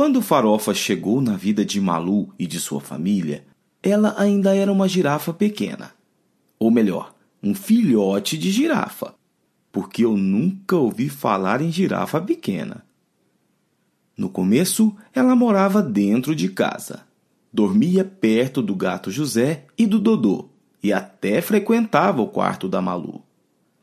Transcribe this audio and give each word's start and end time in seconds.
Quando 0.00 0.22
Farofa 0.22 0.72
chegou 0.72 1.20
na 1.20 1.36
vida 1.36 1.62
de 1.62 1.78
Malu 1.78 2.32
e 2.38 2.46
de 2.46 2.58
sua 2.58 2.80
família, 2.80 3.44
ela 3.82 4.14
ainda 4.16 4.56
era 4.56 4.72
uma 4.72 4.88
girafa 4.88 5.30
pequena. 5.30 5.92
Ou 6.58 6.70
melhor, 6.70 7.14
um 7.42 7.54
filhote 7.54 8.38
de 8.38 8.50
girafa, 8.50 9.14
porque 9.70 10.02
eu 10.02 10.16
nunca 10.16 10.74
ouvi 10.74 11.10
falar 11.10 11.60
em 11.60 11.70
girafa 11.70 12.18
pequena. 12.18 12.82
No 14.16 14.30
começo, 14.30 14.96
ela 15.14 15.36
morava 15.36 15.82
dentro 15.82 16.34
de 16.34 16.48
casa. 16.48 17.02
Dormia 17.52 18.02
perto 18.02 18.62
do 18.62 18.74
gato 18.74 19.10
José 19.10 19.66
e 19.76 19.86
do 19.86 19.98
Dodô, 19.98 20.48
e 20.82 20.94
até 20.94 21.42
frequentava 21.42 22.22
o 22.22 22.28
quarto 22.28 22.70
da 22.70 22.80
Malu. 22.80 23.22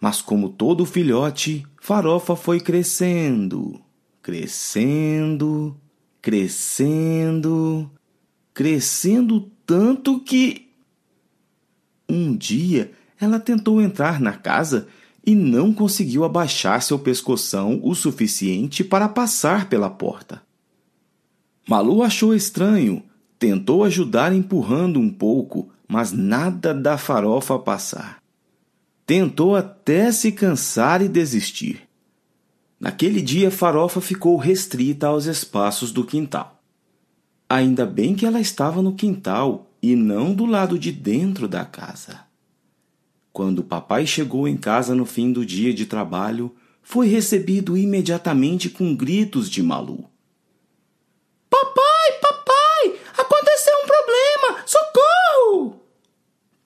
Mas, 0.02 0.20
como 0.20 0.50
todo 0.50 0.84
filhote, 0.84 1.64
Farofa 1.80 2.36
foi 2.36 2.60
crescendo, 2.60 3.80
crescendo, 4.20 5.78
crescendo, 6.22 7.90
crescendo 8.54 9.52
tanto 9.66 10.20
que. 10.20 10.68
Um 12.10 12.36
dia 12.36 12.92
ela 13.20 13.40
tentou 13.40 13.82
entrar 13.82 14.20
na 14.22 14.34
casa 14.34 14.88
e 15.26 15.36
não 15.36 15.74
conseguiu 15.74 16.24
abaixar 16.24 16.82
seu 16.82 16.98
pescoção 16.98 17.82
o 17.84 17.94
suficiente 17.94 18.84
para 18.84 19.10
passar 19.10 19.68
pela 19.68 19.90
porta. 19.90 20.42
Malu 21.68 22.02
achou 22.02 22.34
estranho, 22.34 23.04
tentou 23.38 23.84
ajudar 23.84 24.34
empurrando 24.34 25.00
um 25.00 25.10
pouco, 25.10 25.70
mas 25.86 26.14
nada 26.14 26.74
da 26.74 26.98
farofa 26.98 27.60
passar. 27.60 28.24
Tentou 29.06 29.56
até 29.56 30.12
se 30.12 30.32
cansar 30.32 31.02
e 31.02 31.10
desistir. 31.10 31.87
Naquele 32.80 33.22
dia, 33.22 33.50
Farofa 33.50 34.00
ficou 34.00 34.38
restrita 34.38 35.08
aos 35.08 35.26
espaços 35.26 35.92
do 35.92 36.06
quintal. 36.06 36.62
Ainda 37.50 37.86
bem 37.86 38.14
que 38.14 38.26
ela 38.26 38.40
estava 38.40 38.82
no 38.82 38.94
quintal 38.94 39.72
e 39.82 39.96
não 39.96 40.34
do 40.34 40.46
lado 40.46 40.78
de 40.78 40.92
dentro 40.92 41.48
da 41.48 41.66
casa. 41.66 42.28
Quando 43.34 43.60
o 43.60 43.64
papai 43.64 44.06
chegou 44.06 44.48
em 44.48 44.58
casa 44.58 44.94
no 44.94 45.06
fim 45.06 45.32
do 45.32 45.46
dia 45.46 45.74
de 45.74 45.86
trabalho, 45.86 46.56
foi 46.82 47.08
recebido 47.08 47.78
imediatamente 47.78 48.70
com 48.70 48.96
gritos 48.96 49.50
de 49.50 49.62
Malu. 49.62 50.10
Papai, 51.50 52.12
papai, 52.22 53.00
aconteceu 53.18 53.74
um 53.76 53.88
problema! 53.88 54.64
Socorro! 54.66 55.82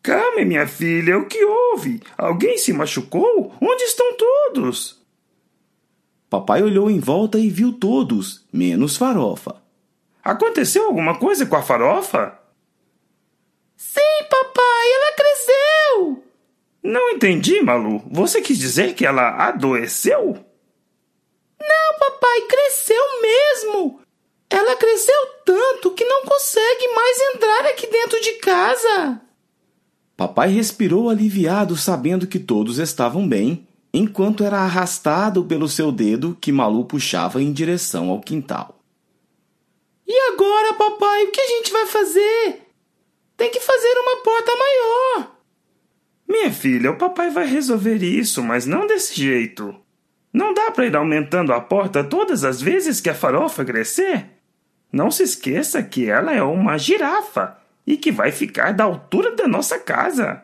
Calme, 0.02 0.46
minha 0.46 0.68
filha, 0.68 1.18
o 1.18 1.28
que 1.28 1.44
houve? 1.44 2.02
Alguém 2.18 2.58
se 2.58 2.74
machucou? 2.74 3.54
Onde 3.62 3.84
estão 3.84 4.16
todos? 4.16 5.01
Papai 6.32 6.64
olhou 6.64 6.90
em 6.90 6.98
volta 6.98 7.38
e 7.38 7.50
viu 7.50 7.74
todos, 7.74 8.46
menos 8.54 8.96
Farofa. 8.96 9.62
Aconteceu 10.24 10.86
alguma 10.86 11.20
coisa 11.20 11.46
com 11.46 11.58
a 11.58 11.62
farofa? 11.62 12.40
Sim, 13.76 14.00
papai, 14.30 14.94
ela 14.94 15.16
cresceu! 15.18 16.24
Não 16.82 17.10
entendi, 17.10 17.62
Malu. 17.62 18.02
Você 18.10 18.40
quis 18.40 18.58
dizer 18.58 18.94
que 18.94 19.06
ela 19.06 19.46
adoeceu? 19.46 20.38
Não, 21.60 22.00
papai, 22.00 22.42
cresceu 22.48 23.04
mesmo! 23.22 24.00
Ela 24.50 24.78
cresceu 24.78 25.28
tanto 25.44 25.92
que 25.92 26.06
não 26.06 26.24
consegue 26.24 26.88
mais 26.96 27.20
entrar 27.36 27.66
aqui 27.66 27.88
dentro 27.88 28.22
de 28.22 28.32
casa. 28.36 29.22
Papai 30.16 30.48
respirou 30.48 31.10
aliviado, 31.10 31.76
sabendo 31.76 32.26
que 32.26 32.40
todos 32.40 32.78
estavam 32.78 33.28
bem, 33.28 33.68
enquanto 33.94 34.44
era 34.44 34.60
arrastado 34.60 35.44
pelo 35.44 35.68
seu 35.68 35.92
dedo 35.92 36.38
que 36.40 36.52
Malu 36.52 36.86
puxava 36.86 37.42
em 37.42 37.52
direção 37.52 38.10
ao 38.10 38.22
quintal. 38.22 38.80
E 40.08 40.34
agora, 40.34 40.74
papai, 40.74 41.24
o 41.24 41.32
que 41.32 41.42
a 41.42 41.48
gente 41.48 41.72
vai 41.72 41.86
fazer? 41.86 42.62
Tem 43.38 43.50
que 43.50 43.60
fazer 43.60 43.94
uma 43.98 44.18
porta 44.24 44.52
maior. 44.56 45.32
Minha 46.28 46.52
filha, 46.52 46.92
o 46.92 46.98
papai 46.98 47.30
vai 47.30 47.46
resolver 47.46 48.02
isso, 48.04 48.44
mas 48.44 48.66
não 48.66 48.88
desse 48.88 49.20
jeito. 49.20 49.76
Não 50.34 50.54
dá 50.54 50.72
para 50.72 50.86
ir 50.86 50.96
aumentando 50.96 51.54
a 51.54 51.60
porta 51.60 52.04
todas 52.04 52.44
as 52.44 52.62
vezes 52.62 53.02
que 53.02 53.10
a 53.10 53.16
farofa 53.16 53.66
crescer. 53.66 54.28
Não 54.92 55.12
se 55.12 55.24
esqueça 55.24 55.84
que 55.84 56.10
ela 56.10 56.34
é 56.34 56.42
uma 56.42 56.78
girafa 56.78 57.58
e 57.86 57.98
que 57.98 58.12
vai 58.12 58.32
ficar 58.32 58.74
da 58.74 58.84
altura 58.84 59.36
da 59.36 59.48
nossa 59.48 59.78
casa. 59.80 60.44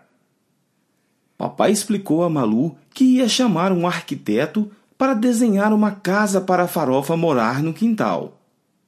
Papai 1.38 1.72
explicou 1.72 2.24
a 2.24 2.30
Malu 2.30 2.76
que 2.94 3.04
ia 3.04 3.30
chamar 3.30 3.72
um 3.72 3.86
arquiteto 3.86 4.72
para 4.98 5.14
desenhar 5.14 5.72
uma 5.72 5.92
casa 5.92 6.42
para 6.42 6.64
a 6.64 6.68
farofa 6.68 7.16
morar 7.16 7.62
no 7.62 7.74
quintal. 7.74 8.40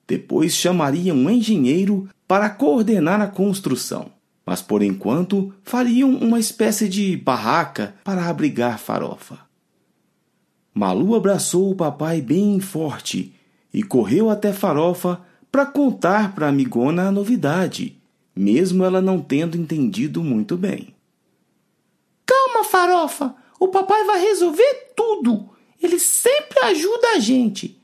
Depois 0.08 0.56
chamaria 0.56 1.14
um 1.14 1.30
engenheiro 1.30 2.10
para 2.28 2.50
coordenar 2.50 3.22
a 3.22 3.28
construção. 3.28 4.12
Mas 4.44 4.64
por 4.64 4.82
enquanto 4.82 5.54
fariam 5.62 6.10
uma 6.10 6.40
espécie 6.40 6.90
de 6.90 7.16
barraca 7.16 7.94
para 8.04 8.26
abrigar 8.26 8.80
Farofa. 8.80 9.38
Malu 10.74 11.14
abraçou 11.14 11.70
o 11.70 11.76
papai 11.76 12.20
bem 12.20 12.60
forte 12.60 13.36
e 13.72 13.84
correu 13.84 14.28
até 14.32 14.52
Farofa 14.52 15.22
para 15.52 15.68
contar 15.68 16.34
para 16.34 16.48
a 16.48 16.50
amigona 16.50 17.08
a 17.08 17.12
novidade, 17.12 17.98
mesmo 18.36 18.84
ela 18.84 19.02
não 19.02 19.20
tendo 19.20 19.56
entendido 19.56 20.24
muito 20.24 20.58
bem. 20.58 20.96
Calma, 22.60 22.64
Farofa! 22.64 23.36
O 23.60 23.68
papai 23.68 24.04
vai 24.06 24.22
resolver 24.22 24.92
tudo! 24.96 25.50
Ele 25.82 26.00
sempre 26.00 26.60
ajuda 26.60 27.10
a 27.16 27.20
gente! 27.20 27.78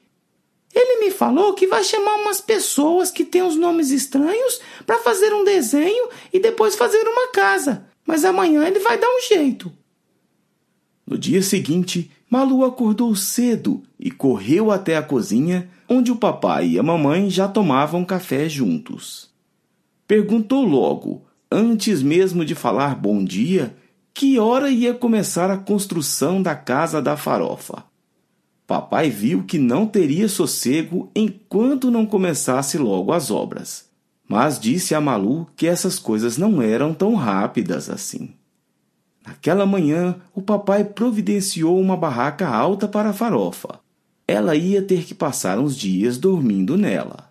Ele 0.74 1.06
me 1.06 1.12
falou 1.12 1.54
que 1.54 1.68
vai 1.68 1.84
chamar 1.84 2.16
umas 2.16 2.42
pessoas 2.42 3.10
que 3.10 3.24
têm 3.24 3.44
os 3.44 3.56
nomes 3.56 3.92
estranhos 3.92 4.60
para 4.86 4.98
fazer 5.00 5.34
um 5.34 5.46
desenho 5.46 6.10
e 6.34 6.40
depois 6.40 6.76
fazer 6.76 7.02
uma 7.08 7.32
casa. 7.32 7.86
Mas 8.06 8.26
amanhã 8.26 8.68
ele 8.68 8.80
vai 8.80 8.98
dar 8.98 9.08
um 9.08 9.22
jeito. 9.22 9.72
No 11.08 11.18
dia 11.18 11.42
seguinte, 11.42 12.12
Malu 12.30 12.66
acordou 12.66 13.16
cedo 13.16 13.84
e 13.98 14.12
correu 14.12 14.70
até 14.70 14.98
a 14.98 15.02
cozinha, 15.02 15.70
onde 15.88 16.12
o 16.12 16.18
papai 16.18 16.68
e 16.72 16.80
a 16.80 16.84
mamãe 16.84 17.30
já 17.30 17.48
tomavam 17.48 18.04
café 18.04 18.50
juntos. 18.50 19.30
Perguntou 20.06 20.66
logo, 20.66 21.26
antes 21.50 22.02
mesmo 22.02 22.44
de 22.44 22.54
falar 22.54 22.96
bom 22.96 23.24
dia, 23.24 23.74
que 24.16 24.40
hora 24.40 24.70
ia 24.70 24.94
começar 24.94 25.52
a 25.52 25.58
construção 25.58 26.42
da 26.42 26.56
casa 26.56 27.02
da 27.02 27.18
farofa. 27.18 27.84
Papai 28.66 29.10
viu 29.10 29.44
que 29.44 29.60
não 29.60 29.86
teria 29.86 30.30
sossego 30.30 31.12
enquanto 31.14 31.92
não 31.92 32.06
começasse 32.06 32.78
logo 32.78 33.12
as 33.12 33.30
obras. 33.30 33.90
Mas 34.26 34.58
disse 34.58 34.96
a 34.96 35.02
Malu 35.02 35.46
que 35.58 35.68
essas 35.68 36.00
coisas 36.00 36.38
não 36.38 36.62
eram 36.62 36.94
tão 36.94 37.14
rápidas 37.14 37.90
assim. 37.90 38.30
Naquela 39.28 39.66
manhã, 39.66 40.16
o 40.34 40.42
papai 40.42 40.86
providenciou 40.86 41.78
uma 41.78 41.98
barraca 41.98 42.48
alta 42.48 42.88
para 42.88 43.10
a 43.10 43.14
farofa. 43.14 43.82
Ela 44.26 44.56
ia 44.56 44.82
ter 44.82 45.04
que 45.04 45.14
passar 45.14 45.60
uns 45.60 45.76
dias 45.76 46.18
dormindo 46.18 46.78
nela. 46.78 47.30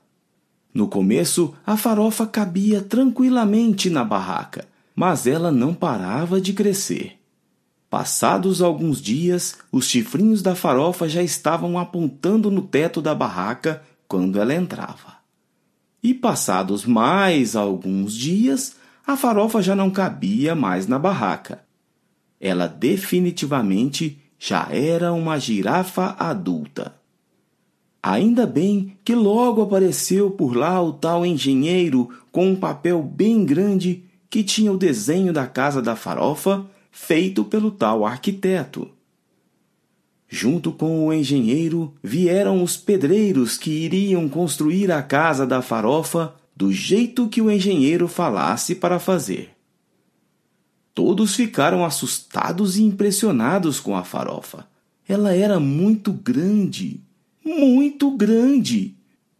No 0.72 0.86
começo, 0.86 1.54
a 1.66 1.78
farofa 1.78 2.26
cabia 2.26 2.82
tranquilamente 2.82 3.88
na 3.88 4.04
barraca, 4.04 4.66
mas 4.94 5.26
ela 5.26 5.50
não 5.50 5.74
parava 5.74 6.40
de 6.40 6.52
crescer. 6.52 7.18
Passados 7.90 8.60
alguns 8.60 9.00
dias, 9.00 9.58
os 9.70 9.86
chifrinhos 9.86 10.42
da 10.42 10.54
farofa 10.54 11.08
já 11.08 11.22
estavam 11.22 11.78
apontando 11.78 12.50
no 12.50 12.62
teto 12.62 13.00
da 13.00 13.14
barraca 13.14 13.82
quando 14.08 14.40
ela 14.40 14.54
entrava. 14.54 15.14
E 16.02 16.12
passados 16.12 16.84
mais 16.84 17.56
alguns 17.56 18.14
dias, 18.14 18.76
a 19.06 19.16
farofa 19.16 19.62
já 19.62 19.74
não 19.74 19.90
cabia 19.90 20.54
mais 20.54 20.86
na 20.86 20.98
barraca. 20.98 21.64
Ela 22.40 22.66
definitivamente 22.66 24.18
já 24.38 24.68
era 24.70 25.12
uma 25.12 25.38
girafa 25.38 26.16
adulta. 26.18 26.94
Ainda 28.02 28.46
bem 28.46 28.98
que 29.02 29.14
logo 29.14 29.62
apareceu 29.62 30.30
por 30.30 30.54
lá 30.54 30.82
o 30.82 30.92
tal 30.92 31.24
engenheiro 31.24 32.10
com 32.30 32.48
um 32.48 32.56
papel 32.56 33.02
bem 33.02 33.46
grande 33.46 34.04
que 34.34 34.42
tinha 34.42 34.72
o 34.72 34.76
desenho 34.76 35.32
da 35.32 35.46
casa 35.46 35.80
da 35.80 35.94
farofa 35.94 36.66
feito 36.90 37.44
pelo 37.44 37.70
tal 37.70 38.04
arquiteto. 38.04 38.90
Junto 40.28 40.72
com 40.72 41.06
o 41.06 41.12
engenheiro 41.12 41.94
vieram 42.02 42.60
os 42.60 42.76
pedreiros 42.76 43.56
que 43.56 43.70
iriam 43.70 44.28
construir 44.28 44.90
a 44.90 45.04
casa 45.04 45.46
da 45.46 45.62
farofa 45.62 46.34
do 46.56 46.72
jeito 46.72 47.28
que 47.28 47.40
o 47.40 47.48
engenheiro 47.48 48.08
falasse 48.08 48.74
para 48.74 48.98
fazer. 48.98 49.50
Todos 50.92 51.36
ficaram 51.36 51.84
assustados 51.84 52.76
e 52.76 52.82
impressionados 52.82 53.78
com 53.78 53.94
a 53.94 54.02
farofa. 54.02 54.66
Ela 55.08 55.32
era 55.32 55.60
muito 55.60 56.12
grande, 56.12 57.00
muito 57.44 58.10
grande, 58.10 58.96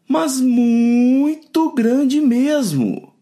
mas 0.08 0.40
muito 0.40 1.72
grande 1.74 2.20
mesmo. 2.20 3.12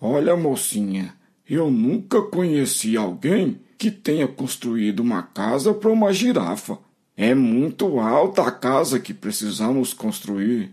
Olha, 0.00 0.36
mocinha, 0.36 1.14
eu 1.48 1.70
nunca 1.70 2.22
conheci 2.22 2.96
alguém 2.96 3.60
que 3.76 3.90
tenha 3.90 4.28
construído 4.28 5.00
uma 5.00 5.22
casa 5.22 5.74
para 5.74 5.90
uma 5.90 6.12
girafa. 6.12 6.78
É 7.16 7.34
muito 7.34 7.98
alta 7.98 8.42
a 8.42 8.50
casa 8.50 9.00
que 9.00 9.12
precisamos 9.12 9.92
construir. 9.92 10.70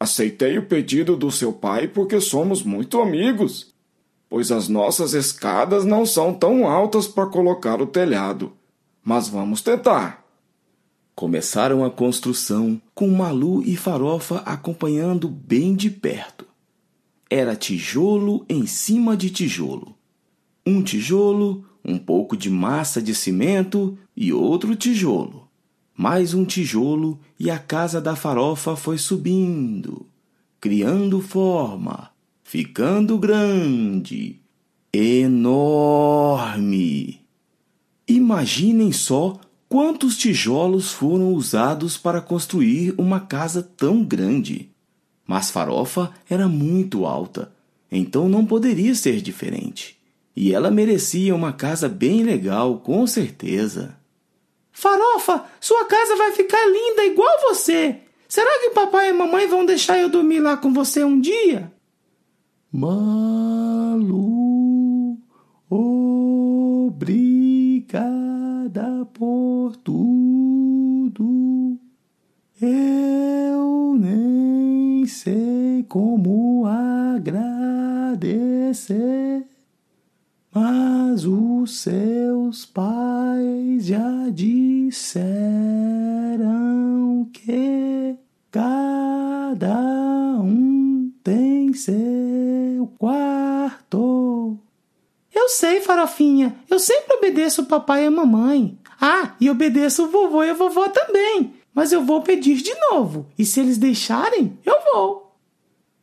Aceitei 0.00 0.58
o 0.58 0.66
pedido 0.66 1.16
do 1.16 1.30
seu 1.30 1.52
pai 1.52 1.86
porque 1.86 2.20
somos 2.20 2.62
muito 2.62 3.00
amigos, 3.00 3.72
pois 4.28 4.50
as 4.50 4.68
nossas 4.68 5.12
escadas 5.12 5.84
não 5.84 6.04
são 6.04 6.34
tão 6.34 6.66
altas 6.66 7.06
para 7.06 7.26
colocar 7.26 7.80
o 7.80 7.86
telhado. 7.86 8.52
Mas 9.02 9.28
vamos 9.28 9.60
tentar. 9.60 10.24
Começaram 11.14 11.84
a 11.84 11.90
construção 11.90 12.82
com 12.92 13.06
Malu 13.08 13.62
e 13.62 13.76
Farofa 13.76 14.38
acompanhando 14.38 15.28
bem 15.28 15.76
de 15.76 15.88
perto. 15.88 16.53
Era 17.36 17.56
tijolo 17.56 18.46
em 18.48 18.64
cima 18.64 19.16
de 19.16 19.28
tijolo. 19.28 19.96
Um 20.64 20.84
tijolo, 20.84 21.64
um 21.84 21.98
pouco 21.98 22.36
de 22.36 22.48
massa 22.48 23.02
de 23.02 23.12
cimento 23.12 23.98
e 24.16 24.32
outro 24.32 24.76
tijolo. 24.76 25.48
Mais 25.96 26.32
um 26.32 26.44
tijolo 26.44 27.18
e 27.36 27.50
a 27.50 27.58
casa 27.58 28.00
da 28.00 28.14
farofa 28.14 28.76
foi 28.76 28.98
subindo, 28.98 30.06
criando 30.60 31.20
forma, 31.20 32.12
ficando 32.44 33.18
grande, 33.18 34.40
enorme. 34.92 35.90
Imaginem 38.06 38.92
só 38.92 39.40
quantos 39.68 40.16
tijolos 40.16 40.92
foram 40.92 41.34
usados 41.34 41.96
para 41.96 42.20
construir 42.20 42.94
uma 42.96 43.18
casa 43.18 43.60
tão 43.60 44.04
grande. 44.04 44.72
Mas 45.26 45.50
Farofa 45.50 46.12
era 46.28 46.48
muito 46.48 47.06
alta, 47.06 47.52
então 47.90 48.28
não 48.28 48.44
poderia 48.44 48.94
ser 48.94 49.20
diferente. 49.20 49.96
E 50.36 50.52
ela 50.52 50.70
merecia 50.70 51.34
uma 51.34 51.52
casa 51.52 51.88
bem 51.88 52.22
legal, 52.22 52.78
com 52.78 53.06
certeza. 53.06 53.96
Farofa, 54.72 55.44
sua 55.60 55.84
casa 55.84 56.16
vai 56.16 56.32
ficar 56.32 56.66
linda 56.66 57.04
igual 57.04 57.40
você. 57.42 58.00
Será 58.28 58.58
que 58.60 58.70
papai 58.70 59.10
e 59.10 59.12
mamãe 59.12 59.46
vão 59.46 59.64
deixar 59.64 59.98
eu 59.98 60.08
dormir 60.08 60.40
lá 60.40 60.56
com 60.56 60.72
você 60.72 61.04
um 61.04 61.20
dia? 61.20 61.72
Malu, 62.72 63.56
obrigada 65.70 67.44
por 69.14 69.76
tudo. 69.76 71.78
Eu 72.60 72.93
sei 75.06 75.84
como 75.88 76.66
agradecer. 76.66 78.24
Mas 80.54 81.24
os 81.24 81.80
seus 81.80 82.64
pais 82.64 83.86
já 83.86 84.28
disseram 84.30 85.28
que 87.32 88.16
cada 88.52 90.38
um 90.40 91.10
tem 91.24 91.72
seu 91.72 92.86
quarto. 92.98 94.56
Eu 95.34 95.48
sei, 95.48 95.80
Farofinha. 95.80 96.54
Eu 96.70 96.78
sempre 96.78 97.16
obedeço 97.16 97.62
o 97.62 97.66
papai 97.66 98.04
e 98.04 98.06
a 98.06 98.10
mamãe. 98.10 98.78
Ah, 99.00 99.34
e 99.40 99.50
obedeço 99.50 100.04
o 100.04 100.08
vovô 100.08 100.44
e 100.44 100.50
a 100.50 100.54
vovó 100.54 100.88
também. 100.88 101.54
Mas 101.74 101.90
eu 101.90 102.04
vou 102.04 102.22
pedir 102.22 102.62
de 102.62 102.72
novo. 102.90 103.26
E 103.36 103.44
se 103.44 103.58
eles 103.58 103.76
deixarem, 103.76 104.56
eu 104.64 104.83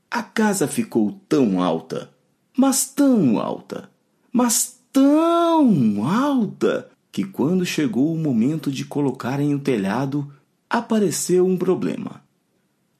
A 0.10 0.24
casa 0.24 0.68
ficou 0.68 1.14
tão 1.28 1.62
alta, 1.62 2.12
mas 2.58 2.86
tão 2.86 3.40
alta 3.40 3.92
mas 4.32 4.80
tão 4.94 6.06
alta 6.08 6.90
que 7.12 7.26
quando 7.26 7.66
chegou 7.66 8.14
o 8.14 8.18
momento 8.18 8.72
de 8.72 8.86
colocarem 8.86 9.54
o 9.54 9.60
telhado, 9.60 10.32
apareceu 10.70 11.46
um 11.46 11.58
problema. 11.58 12.24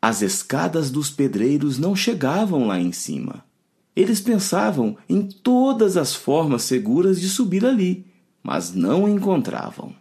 As 0.02 0.22
escadas 0.22 0.92
dos 0.92 1.10
pedreiros 1.10 1.78
não 1.78 1.96
chegavam 1.96 2.68
lá 2.68 2.80
em 2.80 2.92
cima. 2.92 3.46
Eles 3.96 4.20
pensavam 4.20 4.98
em 5.08 5.22
todas 5.22 5.96
as 5.96 6.14
formas 6.14 6.64
seguras 6.64 7.20
de 7.22 7.30
subir 7.30 7.66
ali, 7.66 8.06
mas 8.44 8.74
não 8.74 9.08
encontravam. 9.08 9.96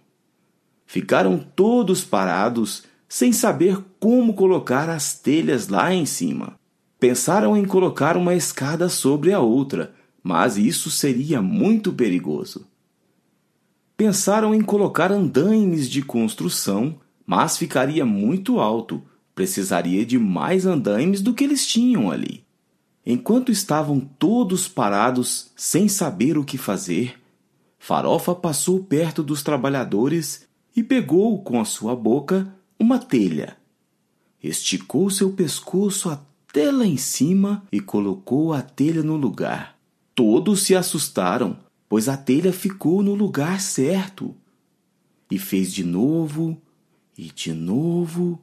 Ficaram 0.86 1.38
todos 1.38 2.02
parados, 2.02 2.84
sem 3.10 3.32
saber 3.32 3.76
como 3.98 4.34
colocar 4.34 4.88
as 4.88 5.18
telhas 5.18 5.66
lá 5.66 5.92
em 5.92 6.06
cima. 6.06 6.54
Pensaram 7.00 7.56
em 7.56 7.64
colocar 7.64 8.16
uma 8.16 8.36
escada 8.36 8.88
sobre 8.88 9.32
a 9.32 9.40
outra, 9.40 9.92
mas 10.22 10.56
isso 10.56 10.92
seria 10.92 11.42
muito 11.42 11.92
perigoso. 11.92 12.68
Pensaram 13.96 14.54
em 14.54 14.62
colocar 14.62 15.10
andaimes 15.10 15.90
de 15.90 16.02
construção, 16.02 17.00
mas 17.26 17.58
ficaria 17.58 18.06
muito 18.06 18.60
alto, 18.60 19.02
precisaria 19.34 20.06
de 20.06 20.16
mais 20.16 20.64
andaimes 20.64 21.20
do 21.20 21.34
que 21.34 21.42
eles 21.42 21.66
tinham 21.66 22.12
ali. 22.12 22.44
Enquanto 23.04 23.50
estavam 23.50 23.98
todos 23.98 24.68
parados, 24.68 25.50
sem 25.56 25.88
saber 25.88 26.38
o 26.38 26.44
que 26.44 26.56
fazer, 26.56 27.18
Farofa 27.76 28.36
passou 28.36 28.84
perto 28.84 29.20
dos 29.20 29.42
trabalhadores 29.42 30.46
e 30.76 30.82
pegou 30.84 31.42
com 31.42 31.60
a 31.60 31.64
sua 31.64 31.96
boca 31.96 32.54
uma 32.80 32.98
telha. 32.98 33.58
Esticou 34.42 35.10
seu 35.10 35.32
pescoço 35.32 36.08
até 36.08 36.72
lá 36.72 36.86
em 36.86 36.96
cima 36.96 37.62
e 37.70 37.78
colocou 37.78 38.54
a 38.54 38.62
telha 38.62 39.02
no 39.02 39.16
lugar. 39.16 39.78
Todos 40.14 40.62
se 40.62 40.74
assustaram, 40.74 41.58
pois 41.86 42.08
a 42.08 42.16
telha 42.16 42.52
ficou 42.54 43.02
no 43.02 43.14
lugar 43.14 43.60
certo. 43.60 44.34
E 45.30 45.38
fez 45.38 45.70
de 45.70 45.84
novo, 45.84 46.60
e 47.16 47.24
de 47.30 47.52
novo, 47.52 48.40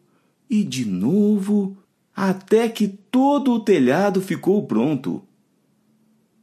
e 0.47 0.63
de 0.63 0.85
novo, 0.85 1.75
até 2.15 2.69
que 2.69 2.87
todo 2.87 3.53
o 3.53 3.59
telhado 3.59 4.21
ficou 4.21 4.67
pronto. 4.67 5.23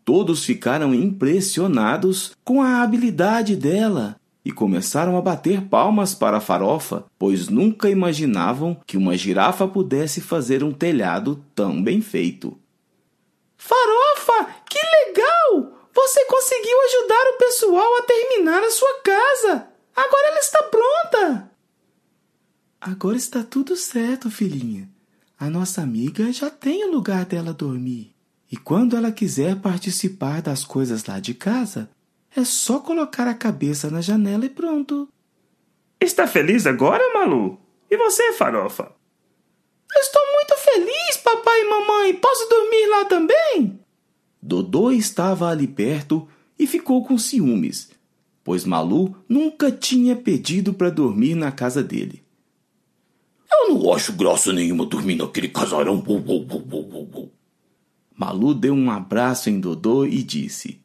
Todos 0.05 0.45
ficaram 0.45 0.93
impressionados 0.93 2.33
com 2.45 2.61
a 2.61 2.83
habilidade 2.83 3.57
dela 3.57 4.21
e 4.45 4.53
começaram 4.53 5.17
a 5.17 5.23
bater 5.23 5.63
palmas 5.63 6.15
para 6.15 6.37
a 6.37 6.41
farofa, 6.41 7.07
pois 7.19 7.49
nunca 7.49 7.89
imaginavam 7.89 8.79
que 8.87 8.97
uma 8.97 9.17
girafa 9.17 9.67
pudesse 9.67 10.21
fazer 10.21 10.63
um 10.63 10.73
telhado 10.73 11.43
tão 11.55 11.83
bem 11.83 12.03
feito. 12.03 12.59
Farofa, 13.57 14.55
que 14.69 14.79
legal! 14.79 15.73
Você 15.95 16.25
conseguiu 16.27 16.77
ajudar 16.83 17.25
o 17.35 17.39
pessoal 17.39 17.97
a 17.99 18.03
terminar 18.03 18.63
a 18.63 18.71
sua 18.71 19.01
casa. 19.03 19.69
Agora 19.97 20.29
ela 20.29 20.41
está 20.41 20.63
pronta. 20.65 21.51
Agora 22.81 23.17
está 23.17 23.43
tudo 23.43 23.77
certo, 23.77 24.31
filhinha. 24.31 24.91
A 25.39 25.49
nossa 25.49 25.81
amiga 25.81 26.31
já 26.33 26.51
tem 26.51 26.85
o 26.85 26.93
lugar 26.93 27.25
dela 27.25 27.53
dormir. 27.55 28.15
E 28.51 28.57
quando 28.57 28.97
ela 28.97 29.11
quiser 29.11 29.57
participar 29.57 30.43
das 30.43 30.65
coisas 30.65 31.05
lá 31.07 31.19
de 31.19 31.33
casa, 31.33 31.89
é 32.37 32.45
só 32.45 32.81
colocar 32.81 33.27
a 33.29 33.35
cabeça 33.35 33.91
na 33.91 34.01
janela 34.01 34.45
e 34.45 34.51
pronto. 34.51 35.09
Está 36.01 36.27
feliz 36.27 36.67
agora, 36.67 37.03
Malu? 37.15 37.59
E 37.91 37.97
você, 37.97 38.33
Farofa? 38.33 38.93
Estou 39.97 40.23
muito 40.33 40.57
feliz, 40.59 41.17
papai 41.19 41.61
e 41.61 41.69
mamãe. 41.69 42.15
Posso 42.15 42.49
dormir 42.49 42.87
lá 42.89 43.05
também? 43.05 43.81
Dodô 44.43 44.91
estava 44.91 45.49
ali 45.49 45.67
perto 45.67 46.29
e 46.59 46.67
ficou 46.67 47.05
com 47.05 47.17
ciúmes, 47.17 47.91
pois 48.43 48.65
Malu 48.65 49.17
nunca 49.29 49.71
tinha 49.71 50.15
pedido 50.17 50.75
para 50.75 50.91
dormir 50.91 51.35
na 51.35 51.53
casa 51.53 51.83
dele. 51.83 52.23
Eu 53.51 53.71
não 53.71 53.93
acho 53.95 54.13
graça 54.13 54.53
nenhuma 54.53 54.85
dormir 54.85 55.15
naquele 55.15 55.49
casarão. 55.49 56.05
Malu 58.15 58.55
deu 58.55 58.75
um 58.75 58.91
abraço 58.91 59.49
em 59.49 59.61
Dodô 59.61 60.05
e 60.05 60.23
disse: 60.23 60.84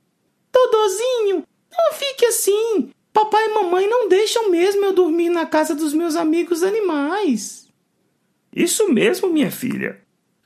Dodôzinho, 0.51 1.43
não 1.71 1.93
fique 1.93 2.25
assim. 2.25 2.91
Papai 3.13 3.45
e 3.45 3.53
mamãe 3.53 3.87
não 3.87 4.07
deixam 4.07 4.49
mesmo 4.49 4.85
eu 4.85 4.93
dormir 4.93 5.29
na 5.29 5.45
casa 5.45 5.75
dos 5.75 5.93
meus 5.93 6.15
amigos 6.15 6.63
animais. 6.63 7.67
Isso 8.55 8.91
mesmo, 8.91 9.29
minha 9.29 9.51
filha. 9.51 10.01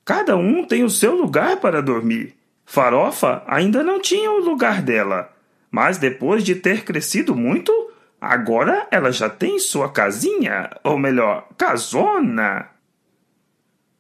Cada 0.05 0.36
um 0.36 0.65
tem 0.65 0.83
o 0.83 0.89
seu 0.89 1.15
lugar 1.15 1.57
para 1.57 1.81
dormir. 1.81 2.36
Farofa 2.65 3.43
ainda 3.48 3.83
não 3.83 4.01
tinha 4.01 4.31
o 4.31 4.39
lugar 4.39 4.81
dela, 4.81 5.31
mas 5.69 5.98
depois 5.98 6.43
de 6.43 6.55
ter 6.55 6.83
crescido 6.83 7.36
muito, 7.36 7.72
agora 8.19 8.88
ela 8.91 9.12
já 9.12 9.29
tem 9.29 9.60
sua 9.60 9.89
casinha, 9.89 10.69
ou 10.83 10.98
melhor, 10.98 11.48
casona. 11.57 12.69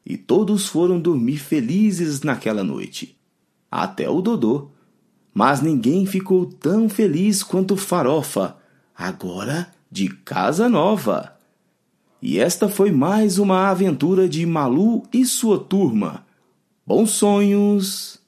E 0.05 0.17
todos 0.17 0.67
foram 0.67 0.99
dormir 0.99 1.37
felizes 1.37 2.21
naquela 2.21 2.63
noite, 2.63 3.17
até 3.71 4.09
o 4.09 4.21
Dodô. 4.21 4.71
Mas 5.33 5.61
ninguém 5.61 6.05
ficou 6.05 6.45
tão 6.45 6.87
feliz 6.87 7.41
quanto 7.41 7.75
Farofa, 7.75 8.55
agora 8.95 9.67
de 9.89 10.09
casa 10.09 10.69
nova. 10.69 11.33
E 12.21 12.39
esta 12.39 12.69
foi 12.69 12.91
mais 12.91 13.37
uma 13.37 13.69
aventura 13.69 14.29
de 14.29 14.45
Malu 14.45 15.03
e 15.11 15.25
sua 15.25 15.59
turma. 15.59 16.25
Bons 16.85 17.11
sonhos! 17.11 18.21